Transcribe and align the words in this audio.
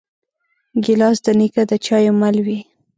ګیلاس 0.83 1.17
د 1.25 1.27
نیکه 1.39 1.63
د 1.69 1.73
چایو 1.85 2.13
مل 2.21 2.35
وي. 2.45 2.59